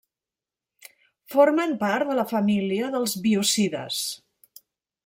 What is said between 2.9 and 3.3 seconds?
dels